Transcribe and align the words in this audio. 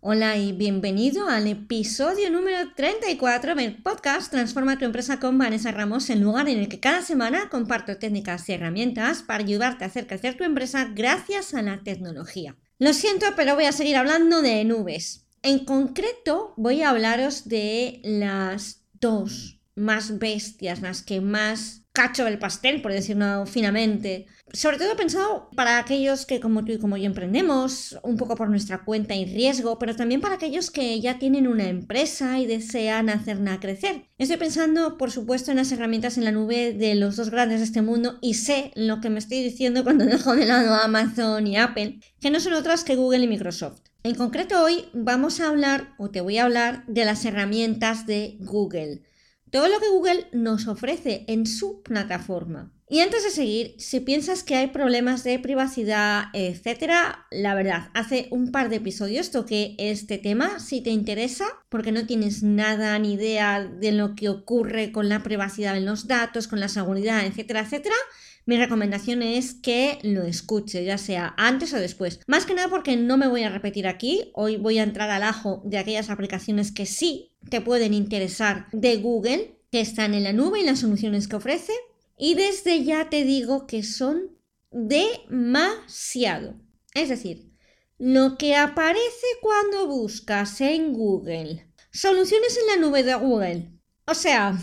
Hola 0.00 0.36
y 0.36 0.52
bienvenido 0.52 1.28
al 1.28 1.48
episodio 1.48 2.30
número 2.30 2.72
34 2.76 3.56
del 3.56 3.82
podcast 3.82 4.30
Transforma 4.30 4.78
tu 4.78 4.84
empresa 4.84 5.18
con 5.18 5.36
Vanessa 5.38 5.72
Ramos, 5.72 6.08
el 6.08 6.20
lugar 6.20 6.48
en 6.48 6.60
el 6.60 6.68
que 6.68 6.78
cada 6.78 7.02
semana 7.02 7.48
comparto 7.50 7.98
técnicas 7.98 8.48
y 8.48 8.52
herramientas 8.52 9.24
para 9.24 9.42
ayudarte 9.42 9.82
a 9.82 9.88
hacer 9.88 10.06
crecer 10.06 10.36
tu 10.36 10.44
empresa 10.44 10.88
gracias 10.94 11.52
a 11.52 11.62
la 11.62 11.82
tecnología. 11.82 12.54
Lo 12.78 12.92
siento, 12.92 13.26
pero 13.34 13.56
voy 13.56 13.64
a 13.64 13.72
seguir 13.72 13.96
hablando 13.96 14.40
de 14.40 14.64
nubes. 14.64 15.26
En 15.42 15.64
concreto, 15.64 16.54
voy 16.56 16.82
a 16.82 16.90
hablaros 16.90 17.48
de 17.48 18.00
las 18.04 18.84
dos 19.00 19.58
más 19.74 20.20
bestias, 20.20 20.80
las 20.80 21.02
que 21.02 21.20
más 21.20 21.82
cacho 21.98 22.24
del 22.24 22.38
pastel, 22.38 22.80
por 22.80 22.92
decirlo 22.92 23.44
finamente. 23.44 24.26
Sobre 24.52 24.78
todo 24.78 24.94
pensado 24.94 25.50
para 25.56 25.78
aquellos 25.78 26.26
que 26.26 26.38
como 26.38 26.64
tú 26.64 26.70
y 26.70 26.78
como 26.78 26.96
yo 26.96 27.06
emprendemos, 27.06 27.98
un 28.04 28.16
poco 28.16 28.36
por 28.36 28.48
nuestra 28.48 28.84
cuenta 28.84 29.16
y 29.16 29.24
riesgo, 29.24 29.80
pero 29.80 29.96
también 29.96 30.20
para 30.20 30.36
aquellos 30.36 30.70
que 30.70 31.00
ya 31.00 31.18
tienen 31.18 31.48
una 31.48 31.68
empresa 31.68 32.38
y 32.38 32.46
desean 32.46 33.08
hacerla 33.08 33.58
crecer. 33.58 34.04
Estoy 34.16 34.36
pensando, 34.36 34.96
por 34.96 35.10
supuesto, 35.10 35.50
en 35.50 35.56
las 35.56 35.72
herramientas 35.72 36.16
en 36.16 36.24
la 36.24 36.30
nube 36.30 36.72
de 36.72 36.94
los 36.94 37.16
dos 37.16 37.30
grandes 37.30 37.58
de 37.58 37.64
este 37.64 37.82
mundo 37.82 38.18
y 38.22 38.34
sé 38.34 38.70
lo 38.76 39.00
que 39.00 39.10
me 39.10 39.18
estoy 39.18 39.42
diciendo 39.42 39.82
cuando 39.82 40.04
dejo 40.06 40.36
de 40.36 40.46
lado 40.46 40.74
Amazon 40.74 41.48
y 41.48 41.56
Apple, 41.56 41.98
que 42.20 42.30
no 42.30 42.38
son 42.38 42.52
otras 42.52 42.84
que 42.84 42.94
Google 42.94 43.24
y 43.24 43.28
Microsoft. 43.28 43.80
En 44.04 44.14
concreto 44.14 44.62
hoy 44.62 44.84
vamos 44.92 45.40
a 45.40 45.48
hablar, 45.48 45.94
o 45.98 46.10
te 46.10 46.20
voy 46.20 46.38
a 46.38 46.44
hablar, 46.44 46.84
de 46.86 47.04
las 47.04 47.24
herramientas 47.24 48.06
de 48.06 48.36
Google 48.38 49.02
todo 49.50 49.68
lo 49.68 49.80
que 49.80 49.88
Google 49.88 50.26
nos 50.32 50.66
ofrece 50.66 51.24
en 51.28 51.46
su 51.46 51.82
plataforma. 51.82 52.72
Y 52.90 53.00
antes 53.00 53.22
de 53.22 53.30
seguir, 53.30 53.74
si 53.76 54.00
piensas 54.00 54.42
que 54.42 54.56
hay 54.56 54.68
problemas 54.68 55.22
de 55.22 55.38
privacidad, 55.38 56.24
etcétera, 56.32 57.26
la 57.30 57.54
verdad, 57.54 57.90
hace 57.92 58.28
un 58.30 58.50
par 58.50 58.70
de 58.70 58.76
episodios 58.76 59.30
toqué 59.30 59.74
este 59.78 60.16
tema. 60.16 60.58
Si 60.58 60.80
te 60.80 60.88
interesa, 60.88 61.44
porque 61.68 61.92
no 61.92 62.06
tienes 62.06 62.42
nada 62.42 62.98
ni 62.98 63.12
idea 63.12 63.62
de 63.62 63.92
lo 63.92 64.14
que 64.14 64.30
ocurre 64.30 64.90
con 64.90 65.10
la 65.10 65.22
privacidad 65.22 65.76
en 65.76 65.84
los 65.84 66.06
datos, 66.06 66.48
con 66.48 66.60
la 66.60 66.68
seguridad, 66.68 67.26
etcétera, 67.26 67.60
etcétera, 67.60 67.96
mi 68.48 68.56
recomendación 68.56 69.22
es 69.22 69.52
que 69.52 69.98
lo 70.02 70.22
escuche, 70.22 70.82
ya 70.82 70.96
sea 70.96 71.34
antes 71.36 71.74
o 71.74 71.76
después. 71.76 72.20
Más 72.26 72.46
que 72.46 72.54
nada 72.54 72.68
porque 72.68 72.96
no 72.96 73.18
me 73.18 73.28
voy 73.28 73.42
a 73.42 73.50
repetir 73.50 73.86
aquí. 73.86 74.30
Hoy 74.32 74.56
voy 74.56 74.78
a 74.78 74.84
entrar 74.84 75.10
al 75.10 75.22
ajo 75.22 75.60
de 75.66 75.76
aquellas 75.76 76.08
aplicaciones 76.08 76.72
que 76.72 76.86
sí 76.86 77.27
te 77.48 77.60
pueden 77.60 77.94
interesar 77.94 78.68
de 78.72 78.96
Google, 78.96 79.60
que 79.70 79.80
están 79.80 80.14
en 80.14 80.24
la 80.24 80.32
nube 80.32 80.60
y 80.60 80.64
las 80.64 80.80
soluciones 80.80 81.28
que 81.28 81.36
ofrece. 81.36 81.72
Y 82.16 82.34
desde 82.34 82.84
ya 82.84 83.10
te 83.10 83.24
digo 83.24 83.66
que 83.66 83.82
son 83.82 84.36
demasiado. 84.70 86.54
Es 86.94 87.08
decir, 87.08 87.52
lo 87.98 88.36
que 88.38 88.56
aparece 88.56 89.26
cuando 89.40 89.86
buscas 89.86 90.60
en 90.60 90.92
Google 90.92 91.68
soluciones 91.90 92.56
en 92.58 92.66
la 92.66 92.86
nube 92.86 93.02
de 93.02 93.14
Google. 93.14 93.72
O 94.06 94.14
sea, 94.14 94.56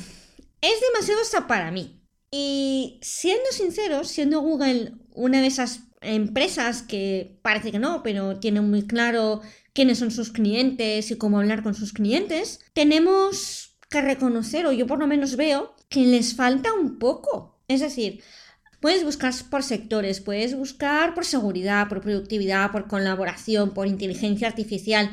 es 0.62 0.82
demasiado 0.94 1.22
hasta 1.22 1.48
para 1.48 1.72
mí. 1.72 2.02
Y 2.32 3.00
siendo 3.02 3.46
sinceros, 3.52 4.08
siendo 4.08 4.42
Google 4.42 4.94
una 5.14 5.42
de 5.42 5.48
esas 5.48 5.82
empresas 6.02 6.82
que 6.82 7.40
parece 7.42 7.72
que 7.72 7.80
no, 7.80 8.04
pero 8.04 8.40
tiene 8.40 8.62
muy 8.62 8.86
claro 8.86 9.42
quiénes 9.76 10.00
son 10.00 10.10
sus 10.10 10.32
clientes 10.32 11.12
y 11.12 11.18
cómo 11.18 11.38
hablar 11.38 11.62
con 11.62 11.76
sus 11.76 11.94
clientes, 11.94 12.62
tenemos 12.74 13.78
que 13.90 14.02
reconocer, 14.02 14.66
o 14.66 14.72
yo 14.72 14.88
por 14.88 15.00
lo 15.00 15.06
menos 15.06 15.36
veo, 15.36 15.76
que 15.90 16.06
les 16.08 16.34
falta 16.34 16.74
un 16.74 16.98
poco. 16.98 17.60
Es 17.68 17.82
decir, 17.82 18.24
puedes 18.80 19.04
buscar 19.04 19.34
por 19.52 19.62
sectores, 19.62 20.22
puedes 20.22 20.56
buscar 20.56 21.14
por 21.14 21.26
seguridad, 21.26 21.90
por 21.90 22.02
productividad, 22.02 22.72
por 22.72 22.88
colaboración, 22.88 23.74
por 23.74 23.88
inteligencia 23.88 24.48
artificial, 24.48 25.12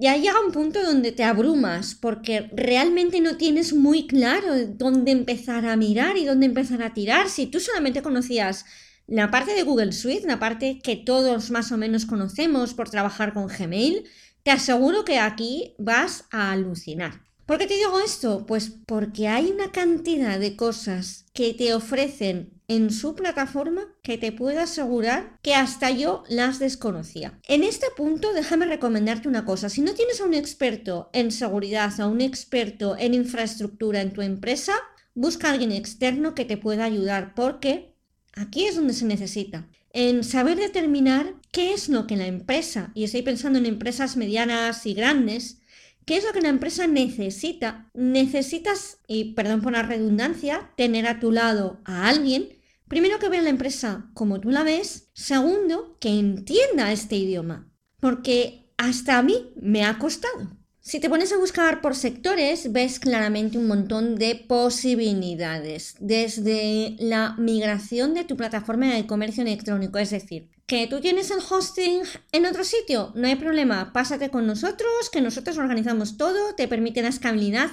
ya 0.00 0.16
llega 0.16 0.44
un 0.44 0.50
punto 0.50 0.82
donde 0.82 1.12
te 1.12 1.24
abrumas 1.24 1.94
porque 1.94 2.48
realmente 2.52 3.20
no 3.20 3.36
tienes 3.36 3.74
muy 3.74 4.06
claro 4.06 4.66
dónde 4.66 5.12
empezar 5.12 5.66
a 5.66 5.76
mirar 5.76 6.16
y 6.16 6.24
dónde 6.24 6.46
empezar 6.46 6.82
a 6.82 6.94
tirar. 6.94 7.28
Si 7.28 7.46
tú 7.46 7.60
solamente 7.60 8.00
conocías 8.00 8.64
la 9.10 9.30
parte 9.30 9.54
de 9.54 9.64
Google 9.64 9.92
Suite, 9.92 10.26
la 10.26 10.38
parte 10.38 10.78
que 10.78 10.94
todos 10.94 11.50
más 11.50 11.72
o 11.72 11.76
menos 11.76 12.06
conocemos 12.06 12.74
por 12.74 12.88
trabajar 12.88 13.34
con 13.34 13.48
Gmail, 13.48 14.04
te 14.44 14.52
aseguro 14.52 15.04
que 15.04 15.18
aquí 15.18 15.74
vas 15.78 16.26
a 16.30 16.52
alucinar. 16.52 17.20
¿Por 17.44 17.58
qué 17.58 17.66
te 17.66 17.74
digo 17.74 17.98
esto? 17.98 18.46
Pues 18.46 18.72
porque 18.86 19.26
hay 19.26 19.50
una 19.50 19.72
cantidad 19.72 20.38
de 20.38 20.54
cosas 20.54 21.26
que 21.32 21.52
te 21.52 21.74
ofrecen 21.74 22.52
en 22.68 22.92
su 22.92 23.16
plataforma 23.16 23.88
que 24.04 24.16
te 24.16 24.30
puedo 24.30 24.60
asegurar 24.60 25.36
que 25.42 25.56
hasta 25.56 25.90
yo 25.90 26.22
las 26.28 26.60
desconocía. 26.60 27.40
En 27.48 27.64
este 27.64 27.88
punto, 27.96 28.32
déjame 28.32 28.66
recomendarte 28.66 29.26
una 29.26 29.44
cosa. 29.44 29.68
Si 29.68 29.80
no 29.80 29.94
tienes 29.94 30.20
a 30.20 30.24
un 30.24 30.34
experto 30.34 31.10
en 31.12 31.32
seguridad, 31.32 32.00
a 32.00 32.06
un 32.06 32.20
experto 32.20 32.96
en 32.96 33.14
infraestructura 33.14 34.02
en 34.02 34.12
tu 34.12 34.22
empresa, 34.22 34.74
busca 35.14 35.48
a 35.48 35.52
alguien 35.52 35.72
externo 35.72 36.36
que 36.36 36.44
te 36.44 36.56
pueda 36.56 36.84
ayudar 36.84 37.34
porque 37.34 37.89
aquí 38.32 38.66
es 38.66 38.76
donde 38.76 38.94
se 38.94 39.04
necesita. 39.04 39.68
En 39.92 40.22
saber 40.24 40.56
determinar 40.56 41.34
qué 41.52 41.72
es 41.72 41.88
lo 41.88 42.06
que 42.06 42.16
la 42.16 42.26
empresa, 42.26 42.92
y 42.94 43.04
estoy 43.04 43.22
pensando 43.22 43.58
en 43.58 43.66
empresas 43.66 44.16
medianas 44.16 44.86
y 44.86 44.94
grandes, 44.94 45.58
¿Qué 46.06 46.16
es 46.16 46.24
lo 46.24 46.32
que 46.32 46.40
la 46.40 46.48
empresa 46.48 46.88
necesita? 46.88 47.88
Necesitas, 47.94 48.98
y 49.06 49.34
perdón 49.34 49.60
por 49.60 49.72
la 49.72 49.82
redundancia, 49.82 50.72
tener 50.76 51.06
a 51.06 51.20
tu 51.20 51.30
lado 51.30 51.80
a 51.84 52.08
alguien 52.08 52.48
Primero 52.90 53.20
que 53.20 53.28
vea 53.28 53.40
la 53.40 53.50
empresa 53.50 54.10
como 54.14 54.40
tú 54.40 54.50
la 54.50 54.64
ves. 54.64 55.10
Segundo, 55.14 55.96
que 56.00 56.08
entienda 56.08 56.90
este 56.90 57.14
idioma. 57.14 57.70
Porque 58.00 58.72
hasta 58.78 59.16
a 59.16 59.22
mí 59.22 59.52
me 59.54 59.84
ha 59.84 59.96
costado. 59.96 60.58
Si 60.82 60.98
te 60.98 61.10
pones 61.10 61.30
a 61.32 61.36
buscar 61.36 61.82
por 61.82 61.94
sectores, 61.94 62.72
ves 62.72 62.98
claramente 62.98 63.58
un 63.58 63.68
montón 63.68 64.16
de 64.16 64.34
posibilidades. 64.34 65.94
Desde 66.00 66.96
la 66.98 67.34
migración 67.36 68.14
de 68.14 68.24
tu 68.24 68.36
plataforma 68.36 68.86
de 68.86 69.06
comercio 69.06 69.42
electrónico, 69.42 69.98
es 69.98 70.10
decir, 70.10 70.48
que 70.66 70.86
tú 70.86 71.00
tienes 71.00 71.30
el 71.30 71.40
hosting 71.48 72.02
en 72.32 72.46
otro 72.46 72.64
sitio, 72.64 73.12
no 73.14 73.28
hay 73.28 73.36
problema, 73.36 73.92
pásate 73.92 74.30
con 74.30 74.46
nosotros, 74.46 75.10
que 75.12 75.20
nosotros 75.20 75.58
organizamos 75.58 76.16
todo, 76.16 76.54
te 76.54 76.66
permite 76.66 77.02
la 77.02 77.08
escalabilidad 77.08 77.70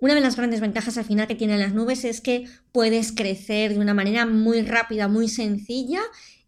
una 0.00 0.14
de 0.14 0.20
las 0.20 0.36
grandes 0.36 0.60
ventajas 0.60 0.96
al 0.96 1.04
final 1.04 1.26
que 1.26 1.34
tienen 1.34 1.58
las 1.58 1.74
nubes 1.74 2.04
es 2.04 2.20
que 2.20 2.46
puedes 2.70 3.10
crecer 3.10 3.74
de 3.74 3.80
una 3.80 3.94
manera 3.94 4.26
muy 4.26 4.62
rápida, 4.62 5.08
muy 5.08 5.28
sencilla 5.28 6.00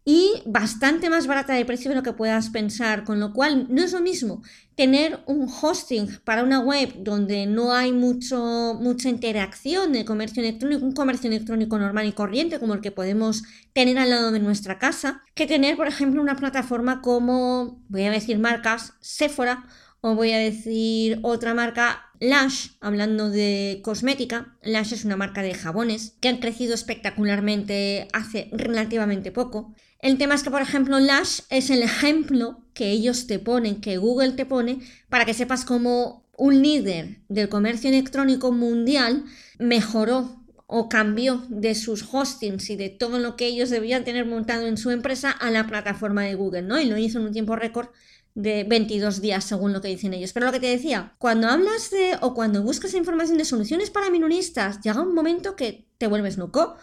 y 0.03 0.41
bastante 0.45 1.09
más 1.09 1.27
barata 1.27 1.53
de 1.53 1.65
precio 1.65 1.89
de 1.89 1.95
lo 1.95 2.03
que 2.03 2.13
puedas 2.13 2.49
pensar, 2.49 3.03
con 3.03 3.19
lo 3.19 3.33
cual 3.33 3.67
no 3.69 3.83
es 3.83 3.91
lo 3.91 4.01
mismo 4.01 4.41
tener 4.75 5.19
un 5.27 5.47
hosting 5.47 6.07
para 6.23 6.43
una 6.43 6.59
web 6.59 6.91
donde 7.03 7.45
no 7.45 7.71
hay 7.71 7.91
mucho, 7.91 8.77
mucha 8.81 9.09
interacción 9.09 9.93
de 9.93 10.05
comercio 10.05 10.41
electrónico, 10.41 10.83
un 10.83 10.93
comercio 10.93 11.29
electrónico 11.29 11.77
normal 11.77 12.07
y 12.07 12.13
corriente 12.13 12.59
como 12.59 12.73
el 12.73 12.81
que 12.81 12.91
podemos 12.91 13.43
tener 13.73 13.99
al 13.99 14.09
lado 14.09 14.31
de 14.31 14.39
nuestra 14.39 14.79
casa, 14.79 15.21
que 15.35 15.45
tener, 15.45 15.77
por 15.77 15.87
ejemplo, 15.87 16.19
una 16.19 16.35
plataforma 16.35 17.01
como, 17.01 17.83
voy 17.89 18.03
a 18.03 18.11
decir 18.11 18.39
marcas, 18.39 18.93
Sephora 19.01 19.67
o 20.01 20.15
voy 20.15 20.31
a 20.31 20.39
decir 20.39 21.19
otra 21.21 21.53
marca, 21.53 22.07
Lush, 22.19 22.69
hablando 22.81 23.29
de 23.29 23.81
cosmética. 23.83 24.57
Lush 24.63 24.93
es 24.93 25.05
una 25.05 25.15
marca 25.15 25.43
de 25.43 25.53
jabones 25.53 26.17
que 26.19 26.29
han 26.29 26.37
crecido 26.37 26.73
espectacularmente 26.73 28.07
hace 28.13 28.49
relativamente 28.51 29.31
poco. 29.31 29.75
El 30.01 30.17
tema 30.17 30.33
es 30.35 30.43
que, 30.43 30.51
por 30.51 30.61
ejemplo, 30.61 30.99
Lush 30.99 31.41
es 31.49 31.69
el 31.69 31.83
ejemplo 31.83 32.63
que 32.73 32.89
ellos 32.89 33.27
te 33.27 33.37
ponen, 33.37 33.81
que 33.81 33.97
Google 33.97 34.31
te 34.31 34.45
pone, 34.45 34.79
para 35.09 35.25
que 35.25 35.33
sepas 35.33 35.63
cómo 35.63 36.25
un 36.37 36.61
líder 36.61 37.19
del 37.29 37.49
comercio 37.49 37.89
electrónico 37.89 38.51
mundial 38.51 39.25
mejoró 39.59 40.41
o 40.65 40.89
cambió 40.89 41.43
de 41.49 41.75
sus 41.75 42.03
hostings 42.11 42.69
y 42.69 42.77
de 42.77 42.89
todo 42.89 43.19
lo 43.19 43.35
que 43.35 43.45
ellos 43.45 43.69
debían 43.69 44.03
tener 44.03 44.25
montado 44.25 44.65
en 44.65 44.77
su 44.77 44.89
empresa 44.89 45.29
a 45.29 45.51
la 45.51 45.67
plataforma 45.67 46.23
de 46.23 46.33
Google, 46.33 46.63
¿no? 46.63 46.79
Y 46.79 46.85
lo 46.85 46.97
hizo 46.97 47.19
en 47.19 47.25
un 47.25 47.33
tiempo 47.33 47.55
récord 47.55 47.89
de 48.33 48.63
22 48.63 49.21
días 49.21 49.43
según 49.43 49.73
lo 49.73 49.81
que 49.81 49.89
dicen 49.89 50.13
ellos. 50.13 50.33
Pero 50.33 50.45
lo 50.45 50.51
que 50.51 50.59
te 50.59 50.67
decía, 50.67 51.13
cuando 51.19 51.47
hablas 51.47 51.91
de 51.91 52.17
o 52.21 52.33
cuando 52.33 52.63
buscas 52.63 52.93
información 52.93 53.37
de 53.37 53.45
soluciones 53.45 53.91
para 53.91 54.09
minoristas, 54.09 54.79
llega 54.81 55.01
un 55.01 55.13
momento 55.13 55.55
que 55.55 55.85
te 55.97 56.07
vuelves 56.07 56.37
loco. 56.37 56.75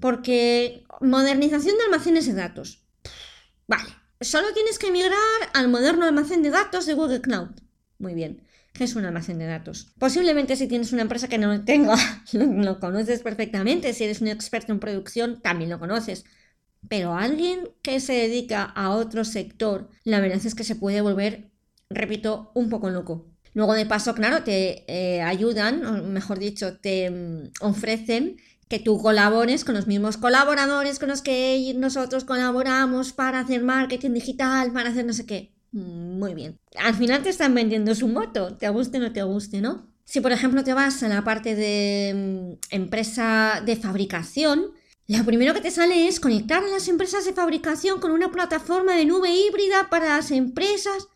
Porque 0.00 0.84
modernización 1.00 1.76
de 1.76 1.84
almacenes 1.84 2.26
de 2.26 2.34
datos. 2.34 2.84
Vale, 3.66 3.90
solo 4.20 4.52
tienes 4.52 4.78
que 4.78 4.90
migrar 4.90 5.12
al 5.54 5.68
moderno 5.68 6.04
almacén 6.04 6.42
de 6.42 6.50
datos 6.50 6.86
de 6.86 6.94
Google 6.94 7.20
Cloud. 7.20 7.50
Muy 7.98 8.14
bien. 8.14 8.42
¿Qué 8.76 8.84
es 8.84 8.94
un 8.94 9.06
almacén 9.06 9.38
de 9.38 9.46
datos? 9.46 9.88
Posiblemente 9.98 10.54
si 10.54 10.68
tienes 10.68 10.92
una 10.92 11.02
empresa 11.02 11.28
que 11.28 11.38
no 11.38 11.52
lo 11.52 11.64
tenga, 11.64 11.96
lo, 12.32 12.78
conoces 12.78 13.22
perfectamente. 13.22 13.94
Si 13.94 14.04
eres 14.04 14.20
un 14.20 14.28
experto 14.28 14.72
en 14.72 14.80
producción, 14.80 15.40
también 15.40 15.70
lo 15.70 15.78
conoces. 15.78 16.24
Pero 16.88 17.14
alguien 17.14 17.70
que 17.82 18.00
se 18.00 18.12
dedica 18.12 18.64
a 18.64 18.90
otro 18.90 19.24
sector, 19.24 19.88
la 20.04 20.20
verdad 20.20 20.44
es 20.44 20.54
que 20.54 20.62
se 20.62 20.76
puede 20.76 21.00
volver, 21.00 21.50
repito, 21.88 22.52
un 22.54 22.68
poco 22.68 22.90
loco. 22.90 23.26
Luego 23.54 23.72
de 23.72 23.86
paso, 23.86 24.14
claro, 24.14 24.44
te 24.44 24.84
eh, 24.86 25.22
ayudan, 25.22 25.84
o 25.86 26.02
mejor 26.04 26.38
dicho, 26.38 26.76
te 26.78 27.10
mm, 27.10 27.52
ofrecen 27.62 28.36
que 28.68 28.78
tú 28.78 29.00
colabores 29.00 29.64
con 29.64 29.74
los 29.74 29.86
mismos 29.86 30.16
colaboradores 30.16 30.98
con 30.98 31.08
los 31.08 31.22
que 31.22 31.74
nosotros 31.76 32.24
colaboramos 32.24 33.12
para 33.12 33.40
hacer 33.40 33.62
marketing 33.62 34.10
digital, 34.10 34.72
para 34.72 34.90
hacer 34.90 35.04
no 35.04 35.12
sé 35.12 35.26
qué. 35.26 35.52
Mm, 35.72 36.18
muy 36.18 36.34
bien. 36.34 36.58
Al 36.76 36.94
final 36.94 37.22
te 37.22 37.28
están 37.28 37.54
vendiendo 37.54 37.94
su 37.94 38.08
moto, 38.08 38.56
te 38.56 38.68
guste 38.68 38.98
o 38.98 39.00
no 39.00 39.12
te 39.12 39.22
guste, 39.22 39.60
¿no? 39.60 39.86
Si 40.04 40.20
por 40.20 40.32
ejemplo 40.32 40.64
te 40.64 40.74
vas 40.74 41.02
a 41.02 41.08
la 41.08 41.24
parte 41.24 41.54
de 41.54 42.12
mm, 42.14 42.74
empresa 42.74 43.62
de 43.64 43.76
fabricación, 43.76 44.72
lo 45.08 45.24
primero 45.24 45.54
que 45.54 45.60
te 45.60 45.70
sale 45.70 46.08
es 46.08 46.18
conectar 46.18 46.64
a 46.64 46.68
las 46.68 46.88
empresas 46.88 47.24
de 47.24 47.32
fabricación 47.32 48.00
con 48.00 48.10
una 48.10 48.32
plataforma 48.32 48.96
de 48.96 49.04
nube 49.04 49.30
híbrida 49.30 49.88
para 49.88 50.16
las 50.16 50.32
empresas. 50.32 51.08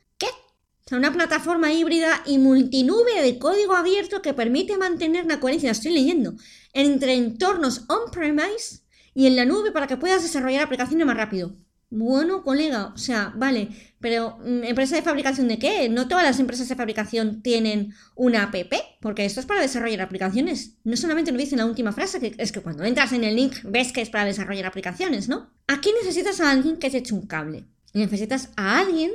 O 0.87 0.89
sea, 0.89 0.99
una 0.99 1.13
plataforma 1.13 1.73
híbrida 1.73 2.23
y 2.27 2.39
multinube 2.39 3.23
de 3.23 3.39
código 3.39 3.75
abierto 3.75 4.23
que 4.23 4.35
permite 4.35 4.77
mantener 4.77 5.27
la 5.27 5.41
coherencia, 5.41 5.71
estoy 5.71 5.93
leyendo, 5.93 6.35
entre 6.73 7.15
entornos 7.15 7.85
on-premise 7.89 8.81
y 9.15 9.27
en 9.27 9.37
la 9.37 9.45
nube 9.45 9.73
para 9.73 9.87
que 9.87 9.97
puedas 9.97 10.23
desarrollar 10.23 10.65
aplicaciones 10.65 11.07
más 11.07 11.17
rápido. 11.17 11.55
Bueno, 11.93 12.45
colega, 12.45 12.93
o 12.95 12.99
sea, 12.99 13.33
vale, 13.37 13.69
pero 13.99 14.39
mm, 14.39 14.63
¿empresa 14.63 14.95
de 14.95 15.03
fabricación 15.03 15.49
de 15.49 15.59
qué? 15.59 15.89
No 15.89 16.07
todas 16.07 16.23
las 16.23 16.39
empresas 16.39 16.69
de 16.69 16.77
fabricación 16.77 17.43
tienen 17.43 17.95
una 18.15 18.45
app, 18.45 18.55
porque 19.01 19.25
esto 19.25 19.41
es 19.41 19.47
para 19.47 19.61
desarrollar 19.61 20.01
aplicaciones. 20.01 20.77
No 20.85 20.97
solamente 20.97 21.33
lo 21.33 21.39
dice 21.39 21.57
en 21.57 21.59
la 21.59 21.67
última 21.67 21.91
frase, 21.91 22.21
que 22.21 22.33
es 22.39 22.53
que 22.53 22.61
cuando 22.61 22.85
entras 22.85 23.13
en 23.13 23.25
el 23.25 23.35
link 23.35 23.57
ves 23.65 23.91
que 23.91 24.03
es 24.03 24.11
para 24.11 24.25
desarrollar 24.25 24.67
aplicaciones, 24.67 25.29
¿no? 25.29 25.51
Aquí 25.67 25.91
necesitas 26.01 26.41
a 26.41 26.53
alguien 26.53 26.77
que 26.77 26.91
te 26.91 26.99
eche 26.99 27.13
un 27.13 27.27
cable. 27.27 27.65
Necesitas 27.93 28.51
a 28.57 28.79
alguien 28.79 29.11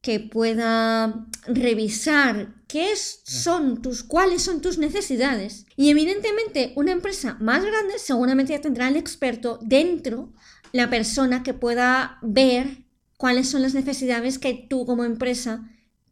que 0.00 0.18
pueda 0.18 1.26
revisar 1.46 2.54
qué 2.66 2.94
son 2.96 3.82
tus, 3.82 4.02
cuáles 4.02 4.42
son 4.42 4.60
tus 4.60 4.78
necesidades. 4.78 5.66
Y 5.76 5.90
evidentemente 5.90 6.72
una 6.76 6.92
empresa 6.92 7.36
más 7.40 7.64
grande 7.64 7.98
seguramente 7.98 8.52
ya 8.52 8.60
tendrá 8.60 8.88
el 8.88 8.96
experto 8.96 9.58
dentro, 9.62 10.32
la 10.72 10.88
persona 10.88 11.42
que 11.42 11.52
pueda 11.52 12.18
ver 12.22 12.84
cuáles 13.16 13.48
son 13.48 13.62
las 13.62 13.74
necesidades 13.74 14.38
que 14.38 14.54
tú 14.54 14.86
como 14.86 15.04
empresa 15.04 15.68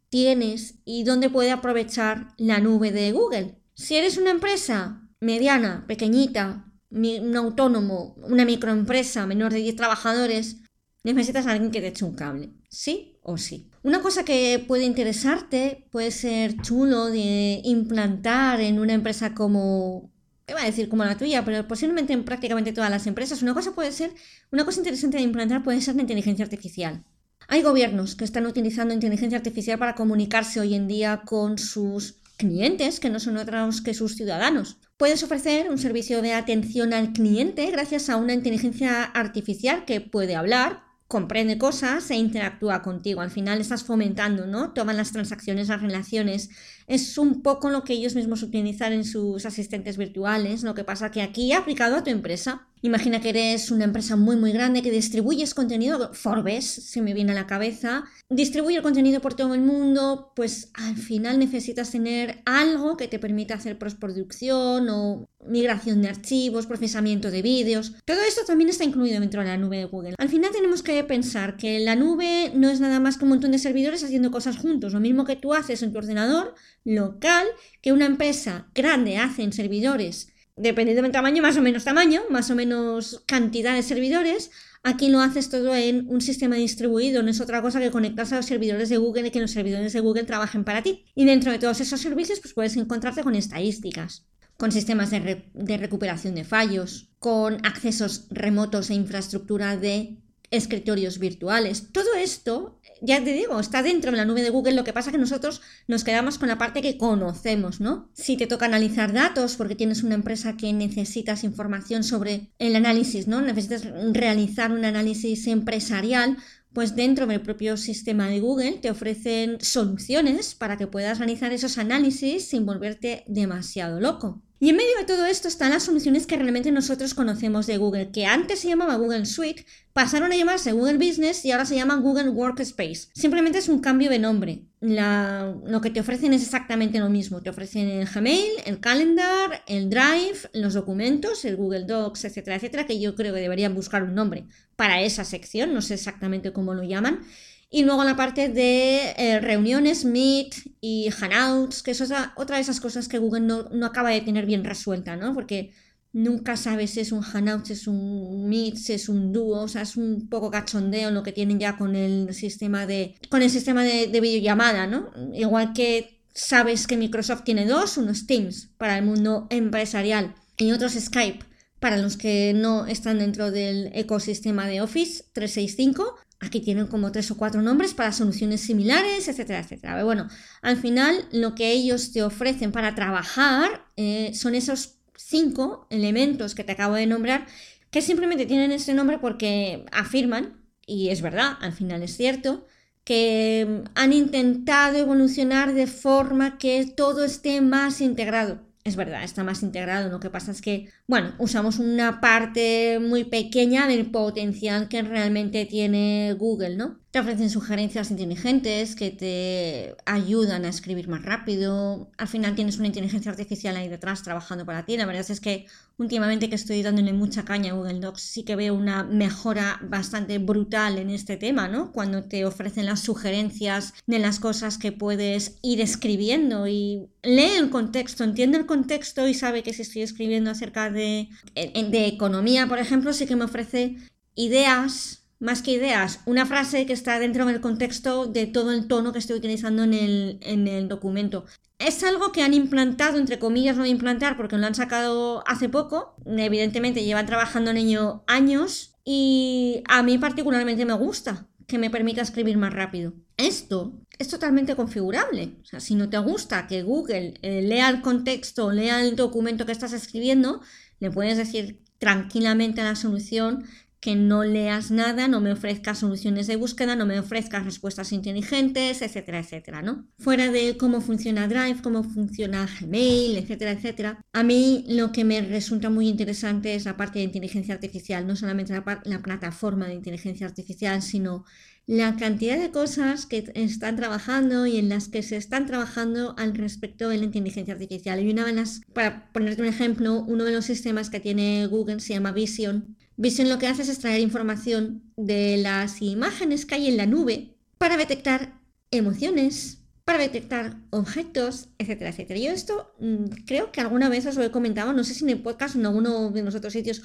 tienes 0.09 0.75
y 0.85 1.03
dónde 1.03 1.29
puede 1.29 1.51
aprovechar 1.51 2.33
la 2.37 2.59
nube 2.59 2.91
de 2.91 3.11
Google. 3.11 3.59
Si 3.73 3.95
eres 3.95 4.17
una 4.17 4.31
empresa 4.31 5.07
mediana, 5.19 5.85
pequeñita, 5.87 6.71
un 6.91 7.35
autónomo, 7.35 8.15
una 8.23 8.45
microempresa 8.45 9.25
menor 9.25 9.53
de 9.53 9.59
10 9.59 9.75
trabajadores, 9.75 10.57
necesitas 11.03 11.47
a 11.47 11.51
alguien 11.51 11.71
que 11.71 11.81
te 11.81 11.87
eche 11.87 12.05
un 12.05 12.15
cable, 12.15 12.51
¿sí 12.69 13.18
o 13.29 13.37
sí? 13.37 13.67
Una 13.83 14.01
cosa 14.01 14.25
que 14.25 14.63
puede 14.67 14.83
interesarte, 14.83 15.85
puede 15.91 16.11
ser 16.11 16.57
chulo 16.61 17.05
de 17.05 17.61
implantar 17.63 18.59
en 18.59 18.79
una 18.79 18.93
empresa 18.93 19.33
como, 19.33 20.11
¿qué 20.45 20.53
va 20.53 20.63
a 20.63 20.65
decir? 20.65 20.89
Como 20.89 21.05
la 21.05 21.17
tuya, 21.17 21.45
pero 21.45 21.67
posiblemente 21.67 22.13
en 22.13 22.25
prácticamente 22.25 22.73
todas 22.73 22.89
las 22.89 23.07
empresas. 23.07 23.41
Una 23.41 23.53
cosa 23.53 23.73
puede 23.73 23.91
ser, 23.91 24.11
una 24.51 24.65
cosa 24.65 24.79
interesante 24.79 25.17
de 25.17 25.23
implantar 25.23 25.63
puede 25.63 25.81
ser 25.81 25.95
la 25.95 26.01
inteligencia 26.01 26.43
artificial. 26.43 27.03
Hay 27.47 27.61
gobiernos 27.61 28.15
que 28.15 28.25
están 28.25 28.45
utilizando 28.45 28.93
inteligencia 28.93 29.37
artificial 29.37 29.79
para 29.79 29.95
comunicarse 29.95 30.59
hoy 30.59 30.75
en 30.75 30.87
día 30.87 31.21
con 31.25 31.57
sus 31.57 32.19
clientes, 32.37 32.99
que 32.99 33.09
no 33.09 33.19
son 33.19 33.37
otros 33.37 33.81
que 33.81 33.93
sus 33.93 34.15
ciudadanos. 34.15 34.77
Puedes 34.97 35.23
ofrecer 35.23 35.69
un 35.69 35.77
servicio 35.77 36.21
de 36.21 36.33
atención 36.33 36.93
al 36.93 37.13
cliente 37.13 37.69
gracias 37.71 38.09
a 38.09 38.17
una 38.17 38.33
inteligencia 38.33 39.03
artificial 39.03 39.85
que 39.85 40.01
puede 40.01 40.35
hablar, 40.35 40.83
comprende 41.09 41.57
cosas 41.57 42.11
e 42.11 42.15
interactúa 42.15 42.83
contigo. 42.83 43.21
Al 43.21 43.31
final 43.31 43.59
estás 43.59 43.83
fomentando, 43.83 44.45
¿no? 44.45 44.73
Toman 44.73 44.95
las 44.95 45.11
transacciones, 45.11 45.67
las 45.67 45.81
relaciones. 45.81 46.51
Es 46.85 47.17
un 47.17 47.41
poco 47.41 47.71
lo 47.71 47.83
que 47.83 47.93
ellos 47.93 48.13
mismos 48.13 48.43
utilizan 48.43 48.93
en 48.93 49.03
sus 49.03 49.43
asistentes 49.47 49.97
virtuales. 49.97 50.61
Lo 50.61 50.75
que 50.75 50.83
pasa 50.83 51.09
que 51.09 51.23
aquí 51.23 51.51
aplicado 51.51 51.95
a 51.95 52.03
tu 52.03 52.11
empresa. 52.11 52.68
Imagina 52.81 53.19
que 53.19 53.29
eres 53.29 53.71
una 53.71 53.83
empresa 53.83 54.15
muy 54.15 54.37
muy 54.37 54.53
grande 54.53 54.81
que 54.81 54.91
distribuyes 54.91 55.53
contenido, 55.53 56.13
Forbes 56.13 56.65
se 56.65 57.01
me 57.01 57.13
viene 57.13 57.33
a 57.33 57.35
la 57.35 57.45
cabeza, 57.45 58.05
distribuye 58.29 58.77
el 58.77 58.83
contenido 58.83 59.19
por 59.19 59.33
todo 59.33 59.53
el 59.53 59.61
mundo, 59.61 60.31
pues 60.33 60.71
al 60.75 60.95
final 60.95 61.39
necesitas 61.39 61.91
tener 61.91 62.41
algo 62.45 62.95
que 62.95 63.09
te 63.09 63.19
permita 63.19 63.55
hacer 63.55 63.77
postproducción 63.77 64.87
o 64.89 65.27
migración 65.45 66.01
de 66.01 66.07
archivos, 66.07 66.67
procesamiento 66.67 67.31
de 67.31 67.41
vídeos. 67.41 67.95
Todo 68.05 68.21
esto 68.21 68.45
también 68.45 68.69
está 68.69 68.85
incluido 68.85 69.19
dentro 69.19 69.41
de 69.41 69.47
la 69.47 69.57
nube 69.57 69.77
de 69.77 69.85
Google. 69.85 70.15
Al 70.17 70.29
final 70.29 70.51
tenemos 70.51 70.81
que 70.81 71.03
pensar 71.03 71.57
que 71.57 71.79
la 71.79 71.97
nube 71.97 72.53
no 72.55 72.69
es 72.69 72.79
nada 72.79 73.01
más 73.01 73.17
que 73.17 73.25
un 73.25 73.29
montón 73.29 73.51
de 73.51 73.59
servidores 73.59 74.05
haciendo 74.05 74.31
cosas 74.31 74.57
juntos, 74.57 74.93
lo 74.93 75.01
mismo 75.01 75.25
que 75.25 75.35
tú 75.35 75.53
haces 75.53 75.83
en 75.83 75.91
tu 75.91 75.97
ordenador 75.97 76.55
local, 76.85 77.45
que 77.81 77.91
una 77.91 78.05
empresa 78.05 78.69
grande 78.73 79.17
hace 79.17 79.43
en 79.43 79.51
servidores 79.51 80.29
dependiendo 80.59 81.01
del 81.01 81.11
tamaño, 81.11 81.41
más 81.41 81.57
o 81.57 81.61
menos 81.61 81.85
tamaño, 81.85 82.21
más 82.29 82.51
o 82.51 82.55
menos 82.55 83.23
cantidad 83.25 83.75
de 83.75 83.81
servidores. 83.81 84.51
Aquí 84.83 85.09
lo 85.09 85.19
haces 85.21 85.49
todo 85.49 85.75
en 85.75 86.07
un 86.09 86.21
sistema 86.21 86.55
distribuido, 86.55 87.23
no 87.23 87.31
es 87.31 87.41
otra 87.41 87.61
cosa 87.61 87.79
que 87.79 87.91
conectarse 87.91 88.35
a 88.35 88.37
los 88.37 88.45
servidores 88.45 88.89
de 88.89 88.97
Google 88.97 89.27
y 89.27 89.31
que 89.31 89.41
los 89.41 89.51
servidores 89.51 89.93
de 89.93 89.99
Google 89.99 90.23
trabajen 90.23 90.63
para 90.63 90.83
ti. 90.83 91.05
Y 91.15 91.25
dentro 91.25 91.51
de 91.51 91.59
todos 91.59 91.81
esos 91.81 91.99
servicios, 91.99 92.39
pues 92.39 92.53
puedes 92.53 92.77
encontrarte 92.77 93.23
con 93.23 93.35
estadísticas, 93.35 94.25
con 94.57 94.71
sistemas 94.71 95.11
de, 95.11 95.49
de 95.53 95.77
recuperación 95.77 96.35
de 96.35 96.43
fallos, 96.43 97.09
con 97.19 97.65
accesos 97.65 98.27
remotos 98.29 98.89
e 98.89 98.95
infraestructura 98.95 99.77
de 99.77 100.17
escritorios 100.51 101.19
virtuales. 101.19 101.91
Todo 101.91 102.15
esto, 102.15 102.79
ya 103.01 103.23
te 103.23 103.33
digo, 103.33 103.59
está 103.59 103.83
dentro 103.83 104.11
de 104.11 104.17
la 104.17 104.25
nube 104.25 104.41
de 104.41 104.49
Google, 104.49 104.73
lo 104.73 104.83
que 104.83 104.93
pasa 104.93 105.09
es 105.09 105.13
que 105.13 105.19
nosotros 105.19 105.61
nos 105.87 106.03
quedamos 106.03 106.37
con 106.37 106.47
la 106.47 106.57
parte 106.57 106.81
que 106.81 106.97
conocemos, 106.97 107.79
¿no? 107.79 108.09
Si 108.13 108.37
te 108.37 108.47
toca 108.47 108.65
analizar 108.65 109.13
datos 109.13 109.55
porque 109.55 109.75
tienes 109.75 110.03
una 110.03 110.15
empresa 110.15 110.57
que 110.57 110.73
necesitas 110.73 111.43
información 111.43 112.03
sobre 112.03 112.51
el 112.59 112.75
análisis, 112.75 113.27
¿no? 113.27 113.41
Necesitas 113.41 113.83
realizar 114.13 114.71
un 114.71 114.85
análisis 114.85 115.47
empresarial, 115.47 116.37
pues 116.73 116.95
dentro 116.95 117.25
del 117.25 117.41
propio 117.41 117.77
sistema 117.77 118.27
de 118.27 118.39
Google 118.39 118.73
te 118.73 118.91
ofrecen 118.91 119.57
soluciones 119.59 120.55
para 120.55 120.77
que 120.77 120.87
puedas 120.87 121.17
realizar 121.17 121.51
esos 121.51 121.77
análisis 121.77 122.47
sin 122.47 122.65
volverte 122.65 123.23
demasiado 123.27 123.99
loco. 123.99 124.43
Y 124.61 124.69
en 124.69 124.75
medio 124.75 124.97
de 124.97 125.05
todo 125.05 125.25
esto 125.25 125.47
están 125.47 125.71
las 125.71 125.83
soluciones 125.83 126.27
que 126.27 126.35
realmente 126.35 126.69
nosotros 126.69 127.13
conocemos 127.13 127.65
de 127.65 127.77
Google, 127.77 128.11
que 128.11 128.25
antes 128.25 128.59
se 128.59 128.67
llamaba 128.67 128.97
Google 128.97 129.25
Suite, 129.25 129.65
pasaron 129.93 130.33
a 130.33 130.35
llamarse 130.35 130.73
Google 130.73 130.97
Business 130.97 131.45
y 131.45 131.51
ahora 131.51 131.63
se 131.63 131.75
llaman 131.75 132.01
Google 132.01 132.29
Workspace. 132.29 133.07
Simplemente 133.13 133.59
es 133.59 133.69
un 133.69 133.79
cambio 133.79 134.09
de 134.09 134.19
nombre. 134.19 134.63
lo 134.81 135.81
que 135.81 135.91
te 135.91 136.01
ofrecen 136.01 136.33
es 136.33 136.43
exactamente 136.43 136.99
lo 136.99 137.09
mismo. 137.09 137.41
Te 137.41 137.49
ofrecen 137.49 137.87
el 137.87 138.07
Gmail, 138.07 138.51
el 138.65 138.81
Calendar, 138.81 139.63
el 139.65 139.89
Drive, 139.89 140.49
los 140.51 140.73
documentos, 140.73 141.45
el 141.45 141.55
Google 141.55 141.85
Docs, 141.85 142.25
etcétera, 142.25 142.57
etcétera, 142.57 142.85
que 142.85 142.99
yo 142.99 143.15
creo 143.15 143.33
que 143.33 143.39
deberían 143.39 143.73
buscar 143.73 144.03
un 144.03 144.13
nombre 144.13 144.45
para 144.75 145.01
esa 145.01 145.23
sección, 145.23 145.73
no 145.73 145.81
sé 145.81 145.93
exactamente 145.93 146.51
cómo 146.51 146.73
lo 146.73 146.83
llaman. 146.83 147.21
Y 147.69 147.83
luego 147.83 148.03
la 148.03 148.15
parte 148.15 148.49
de 148.49 149.13
eh, 149.15 149.39
reuniones, 149.39 150.03
Meet 150.03 150.55
y 150.81 151.09
Hangouts, 151.11 151.83
que 151.83 151.91
es 151.91 152.01
otra, 152.01 152.55
de 152.55 152.61
esas 152.61 152.79
cosas 152.79 153.07
que 153.07 153.19
Google 153.19 153.41
no, 153.41 153.69
no, 153.69 153.85
acaba 153.85 154.09
de 154.09 154.21
tener 154.21 154.47
bien 154.47 154.63
resuelta, 154.63 155.15
¿no? 155.15 155.35
Porque 155.35 155.71
nunca 156.11 156.57
sabes 156.57 156.91
si 156.91 157.01
es 157.01 157.11
un 157.11 157.21
Hangout, 157.21 157.65
si 157.65 157.73
es 157.73 157.87
un 157.87 158.49
Meet, 158.49 158.75
si 158.75 158.93
es 158.93 159.07
un 159.07 159.31
dúo, 159.31 159.61
o 159.61 159.67
sea, 159.67 159.83
es 159.83 159.97
un 159.97 160.29
poco 160.29 160.49
cachondeo 160.49 161.11
lo 161.11 161.21
que 161.21 161.31
tienen 161.31 161.59
ya 161.59 161.77
con 161.77 161.95
el 161.95 162.33
sistema 162.33 162.87
de, 162.87 163.15
con 163.29 163.43
el 163.43 163.51
sistema 163.51 163.83
de, 163.83 164.07
de 164.07 164.19
videollamada, 164.19 164.87
¿no? 164.87 165.11
Igual 165.33 165.73
que 165.73 166.19
sabes 166.33 166.87
que 166.87 166.97
Microsoft 166.97 167.43
tiene 167.43 167.67
dos, 167.67 167.97
unos 167.97 168.25
Teams 168.25 168.69
para 168.77 168.97
el 168.97 169.05
mundo 169.05 169.45
empresarial 169.51 170.33
y 170.57 170.71
otros 170.71 170.93
Skype 170.93 171.45
para 171.79 171.97
los 171.97 172.17
que 172.17 172.53
no 172.53 172.87
están 172.87 173.19
dentro 173.19 173.51
del 173.51 173.91
ecosistema 173.93 174.67
de 174.67 174.81
Office 174.81 175.23
365, 175.33 176.17
Aquí 176.41 176.61
tienen 176.61 176.87
como 176.87 177.11
tres 177.11 177.29
o 177.31 177.37
cuatro 177.37 177.61
nombres 177.61 177.93
para 177.93 178.13
soluciones 178.13 178.61
similares, 178.61 179.27
etcétera, 179.27 179.59
etcétera. 179.59 180.03
bueno, 180.05 180.29
al 180.61 180.77
final 180.77 181.27
lo 181.31 181.53
que 181.53 181.71
ellos 181.71 182.13
te 182.13 182.23
ofrecen 182.23 182.71
para 182.71 182.95
trabajar 182.95 183.85
eh, 183.97 184.31
son 184.33 184.55
esos 184.55 184.95
cinco 185.17 185.85
elementos 185.89 186.55
que 186.55 186.63
te 186.63 186.71
acabo 186.71 186.95
de 186.95 187.07
nombrar, 187.07 187.45
que 187.91 188.01
simplemente 188.01 188.45
tienen 188.45 188.71
ese 188.71 188.93
nombre 188.93 189.19
porque 189.19 189.85
afirman, 189.91 190.63
y 190.85 191.09
es 191.09 191.21
verdad, 191.21 191.57
al 191.59 191.73
final 191.73 192.03
es 192.03 192.15
cierto, 192.15 192.65
que 193.03 193.83
han 193.95 194.13
intentado 194.13 194.97
evolucionar 194.97 195.73
de 195.73 195.87
forma 195.87 196.57
que 196.57 196.85
todo 196.85 197.25
esté 197.25 197.59
más 197.59 198.01
integrado 198.01 198.68
es 198.89 198.95
verdad, 198.95 199.23
está 199.23 199.43
más 199.43 199.63
integrado. 199.63 200.09
Lo 200.09 200.19
que 200.19 200.29
pasa 200.29 200.51
es 200.51 200.61
que, 200.61 200.89
bueno, 201.07 201.33
usamos 201.37 201.79
una 201.79 202.19
parte 202.19 202.99
muy 202.99 203.23
pequeña 203.23 203.87
del 203.87 204.11
potencial 204.11 204.89
que 204.89 205.01
realmente 205.01 205.65
tiene 205.65 206.35
Google, 206.37 206.75
¿no? 206.75 206.99
Te 207.11 207.19
ofrecen 207.19 207.49
sugerencias 207.49 208.11
inteligentes 208.11 208.95
que 208.95 209.09
te 209.09 209.95
ayudan 210.05 210.63
a 210.63 210.69
escribir 210.69 211.07
más 211.07 211.23
rápido. 211.23 212.11
Al 212.19 212.27
final 212.27 212.53
tienes 212.53 212.77
una 212.77 212.85
inteligencia 212.85 213.31
artificial 213.31 213.75
ahí 213.75 213.87
detrás 213.87 214.21
trabajando 214.21 214.63
para 214.63 214.85
ti. 214.85 214.95
La 214.95 215.07
verdad 215.07 215.25
es 215.27 215.39
que 215.39 215.65
últimamente 215.97 216.49
que 216.49 216.55
estoy 216.55 216.83
dándole 216.83 217.13
mucha 217.13 217.45
caña 217.45 217.71
a 217.71 217.75
Google 217.75 217.99
Docs, 217.99 218.21
sí 218.21 218.43
que 218.43 218.55
veo 218.55 218.75
una 218.75 219.03
mejora 219.03 219.79
bastante 219.81 220.37
brutal 220.37 220.99
en 220.99 221.09
este 221.09 221.35
tema, 221.35 221.67
¿no? 221.67 221.91
Cuando 221.93 222.25
te 222.25 222.45
ofrecen 222.45 222.85
las 222.85 222.99
sugerencias 222.99 223.95
de 224.05 224.19
las 224.19 224.39
cosas 224.39 224.77
que 224.77 224.91
puedes 224.91 225.57
ir 225.63 225.81
escribiendo 225.81 226.67
y 226.67 227.09
lee 227.23 227.55
el 227.57 227.71
contexto, 227.71 228.23
entiende 228.23 228.59
el 228.59 228.67
contexto 228.67 229.27
y 229.27 229.33
sabe 229.33 229.63
que 229.63 229.73
si 229.73 229.81
estoy 229.81 230.03
escribiendo 230.03 230.51
acerca 230.51 230.91
de, 230.91 231.29
de 231.55 232.05
economía, 232.05 232.67
por 232.67 232.77
ejemplo, 232.77 233.13
sí 233.13 233.25
que 233.25 233.35
me 233.35 233.45
ofrece 233.45 233.97
ideas 234.35 235.18
más 235.39 235.61
que 235.61 235.71
ideas, 235.71 236.19
una 236.25 236.45
frase 236.45 236.85
que 236.85 236.93
está 236.93 237.17
dentro 237.17 237.45
del 237.45 237.61
contexto 237.61 238.27
de 238.27 238.45
todo 238.45 238.71
el 238.73 238.87
tono 238.87 239.13
que 239.13 239.19
estoy 239.19 239.37
utilizando 239.37 239.83
en 239.83 239.93
el, 239.93 240.87
documento. 240.89 241.45
Es 241.77 242.03
algo 242.03 242.33
que 242.33 242.43
han 242.43 242.53
implantado, 242.53 243.17
entre 243.17 243.39
comillas, 243.39 243.77
no 243.77 243.85
implantar 243.85 244.35
porque 244.35 244.57
lo 244.57 244.67
han 244.67 244.75
sacado 244.75 245.43
hace 245.47 245.69
poco. 245.69 246.15
Evidentemente 246.25 247.05
llevan 247.05 247.25
trabajando 247.25 247.71
en 247.71 247.77
ello 247.77 248.23
años 248.27 248.97
y 249.05 249.81
a 249.87 250.03
mí 250.03 250.17
particularmente 250.17 250.85
me 250.85 250.93
gusta 250.93 251.47
que 251.67 251.77
me 251.77 251.89
permita 251.89 252.21
escribir 252.21 252.57
más 252.57 252.73
rápido. 252.73 253.13
Esto 253.37 253.93
es 254.17 254.27
totalmente 254.27 254.75
configurable. 254.75 255.53
O 255.61 255.65
sea, 255.65 255.79
si 255.79 255.95
no 255.95 256.09
te 256.09 256.17
gusta 256.17 256.67
que 256.67 256.83
Google 256.83 257.35
eh, 257.41 257.61
lea 257.61 257.89
el 257.89 258.01
contexto, 258.01 258.71
lea 258.71 259.01
el 259.01 259.15
documento 259.15 259.65
que 259.65 259.71
estás 259.71 259.93
escribiendo, 259.93 260.61
le 260.99 261.11
puedes 261.11 261.37
decir 261.37 261.81
tranquilamente 261.99 262.81
a 262.81 262.85
la 262.85 262.95
solución 262.95 263.65
que 263.99 264.15
no 264.15 264.43
leas 264.43 264.91
nada, 264.91 265.27
no 265.27 265.41
me 265.41 265.51
ofrezcas 265.51 265.99
soluciones 265.99 266.47
de 266.47 266.55
búsqueda, 266.55 266.95
no 266.95 267.05
me 267.05 267.19
ofrezcas 267.19 267.65
respuestas 267.65 268.11
inteligentes, 268.11 269.01
etcétera, 269.01 269.39
etcétera, 269.39 269.81
¿no? 269.81 270.07
Fuera 270.19 270.51
de 270.51 270.77
cómo 270.77 271.01
funciona 271.01 271.47
Drive, 271.47 271.81
cómo 271.81 272.03
funciona 272.03 272.67
Gmail, 272.79 273.37
etcétera, 273.37 273.71
etcétera. 273.71 274.21
A 274.31 274.43
mí 274.43 274.85
lo 274.87 275.11
que 275.11 275.25
me 275.25 275.41
resulta 275.41 275.89
muy 275.89 276.07
interesante 276.07 276.75
es 276.75 276.85
la 276.85 276.97
parte 276.97 277.19
de 277.19 277.25
inteligencia 277.25 277.73
artificial, 277.73 278.25
no 278.25 278.35
solamente 278.35 278.73
la, 278.73 279.01
la 279.03 279.21
plataforma 279.21 279.87
de 279.87 279.95
inteligencia 279.95 280.47
artificial, 280.47 281.01
sino 281.01 281.43
la 281.89 282.15
cantidad 282.17 282.59
de 282.59 282.69
cosas 282.69 283.25
que 283.25 283.51
están 283.55 283.95
trabajando 283.95 284.67
y 284.67 284.77
en 284.77 284.89
las 284.89 285.07
que 285.07 285.23
se 285.23 285.37
están 285.37 285.65
trabajando 285.65 286.35
al 286.37 286.53
respecto 286.53 287.09
de 287.09 287.17
la 287.17 287.25
inteligencia 287.25 287.73
artificial. 287.73 288.21
Y 288.21 288.29
una 288.29 288.45
de 288.45 288.53
las, 288.53 288.81
para 288.93 289.31
ponerte 289.33 289.63
un 289.63 289.67
ejemplo, 289.67 290.23
uno 290.27 290.43
de 290.43 290.51
los 290.51 290.65
sistemas 290.65 291.09
que 291.09 291.19
tiene 291.19 291.65
Google 291.65 291.99
se 291.99 292.13
llama 292.13 292.31
Vision. 292.31 292.95
Vision 293.21 293.49
lo 293.49 293.59
que 293.59 293.67
hace 293.67 293.81
es 293.81 293.89
extraer 293.89 294.21
información 294.21 295.03
de 295.17 295.57
las 295.57 296.01
imágenes 296.01 296.65
que 296.65 296.75
hay 296.75 296.87
en 296.87 296.95
la 296.95 297.05
nube 297.05 297.57
para 297.77 297.97
detectar 297.97 298.53
emociones, 298.91 299.79
para 300.05 300.19
detectar 300.19 300.77
objetos, 300.89 301.67
etcétera, 301.77 302.11
etcétera. 302.11 302.39
Yo 302.39 302.51
esto 302.51 302.95
mm, 303.01 303.25
creo 303.45 303.73
que 303.73 303.81
alguna 303.81 304.07
vez 304.07 304.25
os 304.25 304.37
lo 304.37 304.43
he 304.45 304.51
comentado, 304.51 304.93
no 304.93 305.03
sé 305.03 305.13
si 305.13 305.25
en 305.25 305.31
el 305.31 305.41
podcast 305.41 305.75
o 305.75 305.79
en 305.79 305.87
alguno 305.87 306.29
de 306.31 306.43
los 306.43 306.55
otros 306.55 306.71
sitios, 306.71 307.01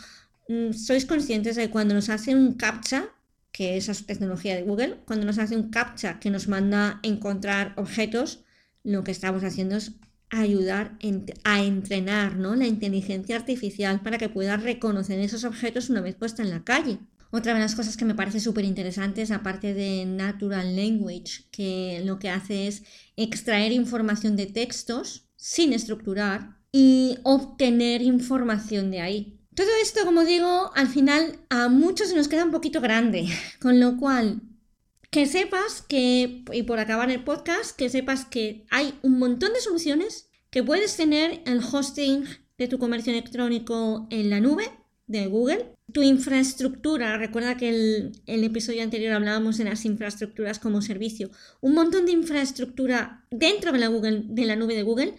mm, 0.49 0.73
sois 0.73 1.05
conscientes 1.05 1.57
de 1.57 1.69
cuando 1.69 1.95
nos 1.95 2.09
hacen 2.09 2.39
un 2.39 2.55
captcha 2.55 3.09
que 3.51 3.77
es 3.77 3.87
su 3.87 4.05
tecnología 4.05 4.55
de 4.55 4.63
Google, 4.63 5.01
cuando 5.07 5.27
nos 5.27 5.39
hace 5.39 5.57
un 5.57 5.71
captcha 5.71 6.21
que 6.21 6.31
nos 6.31 6.47
manda 6.47 6.91
a 6.91 7.01
encontrar 7.03 7.73
objetos, 7.75 8.45
lo 8.85 9.03
que 9.03 9.11
estamos 9.11 9.43
haciendo 9.43 9.75
es 9.75 9.95
ayudar 10.41 10.99
a 11.45 11.63
entrenar 11.63 12.37
la 12.37 12.67
inteligencia 12.67 13.37
artificial 13.37 14.01
para 14.03 14.19
que 14.19 14.29
pueda 14.29 14.57
reconocer 14.57 15.19
esos 15.21 15.45
objetos 15.45 15.91
una 15.91 16.01
vez 16.01 16.15
puesta 16.15 16.43
en 16.43 16.51
la 16.51 16.65
calle. 16.65 16.99
Otra 17.31 17.53
de 17.53 17.61
las 17.61 17.75
cosas 17.75 17.97
que 17.97 18.05
me 18.05 18.15
parece 18.15 18.39
súper 18.39 18.65
interesantes, 18.65 19.33
aparte 19.33 19.75
de 19.75 20.05
Natural 20.05 20.77
Language, 20.77 21.47
que 21.51 22.01
lo 22.05 22.19
que 22.21 22.31
hace 22.31 22.69
es 22.69 22.85
extraer 23.17 23.73
información 23.73 24.37
de 24.37 24.47
textos 24.47 25.27
sin 25.35 25.73
estructurar 25.73 26.59
y 26.71 27.19
obtener 27.25 28.03
información 28.03 28.91
de 28.91 29.01
ahí. 29.01 29.41
Todo 29.55 29.69
esto, 29.83 30.05
como 30.05 30.25
digo, 30.25 30.71
al 30.75 30.89
final 30.89 31.39
a 31.51 31.69
muchos 31.69 32.09
se 32.09 32.17
nos 32.17 32.29
queda 32.29 32.45
un 32.45 32.51
poquito 32.51 32.81
grande, 32.81 33.29
con 33.61 33.81
lo 33.81 33.97
cual 33.97 34.41
que 35.15 35.27
sepas 35.27 35.81
que, 35.81 36.43
y 36.53 36.65
por 36.65 36.81
acabar 36.81 37.09
el 37.09 37.23
podcast, 37.23 37.77
que 37.77 37.89
sepas 37.89 38.25
que 38.25 38.67
hay 38.69 38.99
un 39.03 39.21
montón 39.21 39.53
de 39.53 39.61
soluciones 39.61 40.29
que 40.51 40.65
puedes 40.65 40.97
tener 40.97 41.41
el 41.47 41.61
hosting 41.61 42.25
de 42.59 42.67
tu 42.67 42.81
comercio 42.81 43.13
electrónico 43.13 44.09
en 44.11 44.29
la 44.29 44.41
nube 44.41 44.69
de 45.07 45.29
Google. 45.29 45.77
Tu 45.93 46.03
infraestructura, 46.03 47.17
recuerda 47.17 47.57
que 47.57 47.69
el, 47.69 48.23
el 48.27 48.43
episodio 48.43 48.83
anterior 48.83 49.13
hablábamos 49.13 49.57
de 49.57 49.63
las 49.63 49.85
infraestructuras 49.85 50.59
como 50.59 50.83
servicio. 50.83 51.31
Un 51.61 51.75
montón 51.75 52.07
de 52.07 52.13
infraestructura 52.13 53.25
dentro 53.31 53.71
de 53.71 53.79
la, 53.79 53.87
Google, 53.87 54.25
de 54.27 54.47
la 54.47 54.57
nube 54.57 54.75
de 54.75 54.83
Google 54.83 55.15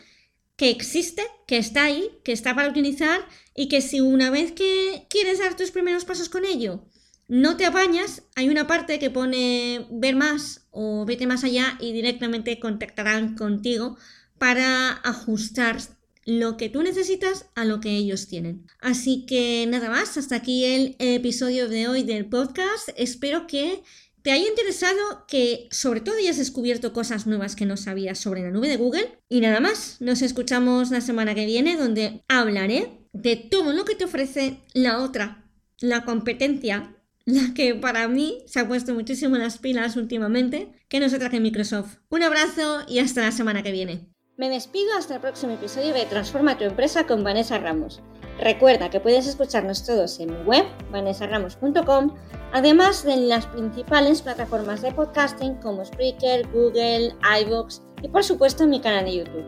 que 0.57 0.71
existe, 0.71 1.23
que 1.47 1.55
está 1.55 1.85
ahí, 1.85 2.09
que 2.25 2.33
está 2.33 2.53
para 2.53 2.67
utilizar 2.67 3.21
y 3.55 3.69
que 3.69 3.79
si 3.79 4.01
una 4.01 4.29
vez 4.29 4.51
que 4.51 5.05
quieres 5.09 5.39
dar 5.39 5.55
tus 5.55 5.71
primeros 5.71 6.03
pasos 6.03 6.27
con 6.27 6.43
ello, 6.43 6.83
no 7.27 7.57
te 7.57 7.65
apañas, 7.65 8.23
hay 8.35 8.49
una 8.49 8.67
parte 8.67 8.99
que 8.99 9.09
pone 9.09 9.87
ver 9.91 10.15
más 10.15 10.67
o 10.71 11.05
vete 11.05 11.27
más 11.27 11.43
allá 11.43 11.77
y 11.79 11.91
directamente 11.91 12.59
contactarán 12.59 13.35
contigo 13.35 13.97
para 14.37 14.91
ajustar 14.91 15.77
lo 16.25 16.57
que 16.57 16.69
tú 16.69 16.81
necesitas 16.81 17.47
a 17.55 17.65
lo 17.65 17.79
que 17.79 17.95
ellos 17.95 18.27
tienen. 18.27 18.65
Así 18.79 19.25
que 19.25 19.65
nada 19.67 19.89
más, 19.89 20.17
hasta 20.17 20.35
aquí 20.35 20.65
el 20.65 20.95
episodio 20.99 21.69
de 21.69 21.87
hoy 21.87 22.03
del 22.03 22.25
podcast. 22.25 22.89
Espero 22.95 23.47
que 23.47 23.83
te 24.23 24.31
haya 24.31 24.47
interesado, 24.47 25.25
que 25.27 25.67
sobre 25.69 26.01
todo 26.01 26.17
hayas 26.17 26.37
descubierto 26.37 26.93
cosas 26.93 27.27
nuevas 27.27 27.55
que 27.55 27.67
no 27.67 27.77
sabías 27.77 28.17
sobre 28.17 28.41
la 28.41 28.49
nube 28.49 28.67
de 28.67 28.77
Google. 28.77 29.19
Y 29.29 29.39
nada 29.39 29.59
más, 29.59 29.97
nos 29.99 30.23
escuchamos 30.23 30.89
la 30.89 31.01
semana 31.01 31.35
que 31.35 31.45
viene 31.45 31.77
donde 31.77 32.23
hablaré 32.27 33.07
de 33.13 33.35
todo 33.35 33.71
lo 33.71 33.85
que 33.85 33.93
te 33.93 34.05
ofrece 34.05 34.57
la 34.73 35.03
otra, 35.03 35.47
la 35.79 36.05
competencia, 36.05 36.94
la 37.33 37.53
que 37.53 37.73
para 37.73 38.07
mí 38.07 38.43
se 38.45 38.59
ha 38.59 38.67
puesto 38.67 38.93
muchísimo 38.93 39.35
las 39.35 39.57
pilas 39.57 39.95
últimamente, 39.95 40.71
que 40.87 40.99
no 40.99 41.09
se 41.09 41.19
traje 41.19 41.39
Microsoft. 41.39 41.97
Un 42.09 42.23
abrazo 42.23 42.81
y 42.87 42.99
hasta 42.99 43.21
la 43.21 43.31
semana 43.31 43.63
que 43.63 43.71
viene. 43.71 44.07
Me 44.37 44.49
despido 44.49 44.95
hasta 44.97 45.15
el 45.15 45.21
próximo 45.21 45.53
episodio 45.53 45.93
de 45.93 46.05
Transforma 46.05 46.57
tu 46.57 46.65
empresa 46.65 47.07
con 47.07 47.23
Vanessa 47.23 47.57
Ramos. 47.57 48.01
Recuerda 48.37 48.89
que 48.89 48.99
puedes 48.99 49.27
escucharnos 49.27 49.85
todos 49.85 50.19
en 50.19 50.31
mi 50.31 50.43
web, 50.43 50.65
vanessaramos.com, 50.91 52.13
además 52.51 53.05
de 53.05 53.13
en 53.13 53.29
las 53.29 53.47
principales 53.47 54.21
plataformas 54.21 54.81
de 54.81 54.91
podcasting 54.91 55.55
como 55.55 55.85
Spreaker, 55.85 56.45
Google, 56.49 57.15
iVoox 57.41 57.79
y 58.03 58.09
por 58.09 58.25
supuesto 58.25 58.65
en 58.65 58.71
mi 58.71 58.81
canal 58.81 59.05
de 59.05 59.15
YouTube. 59.15 59.45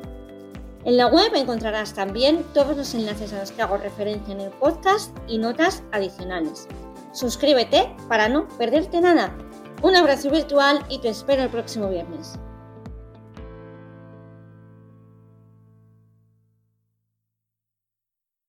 En 0.85 0.95
la 0.95 1.07
web 1.07 1.35
encontrarás 1.35 1.93
también 1.93 2.45
todos 2.53 2.77
los 2.77 2.93
enlaces 2.93 3.33
a 3.33 3.39
los 3.39 3.51
que 3.51 3.61
hago 3.61 3.75
referencia 3.75 4.33
en 4.33 4.39
el 4.39 4.51
podcast 4.51 5.13
y 5.27 5.37
notas 5.37 5.83
adicionales. 5.91 6.65
Suscríbete 7.17 7.95
para 8.07 8.29
no 8.29 8.47
perderte 8.59 9.01
nada. 9.01 9.35
Un 9.81 9.95
abrazo 9.95 10.29
virtual 10.29 10.85
y 10.87 10.99
te 10.99 11.09
espero 11.09 11.41
el 11.41 11.49
próximo 11.49 11.89
viernes. 11.89 12.37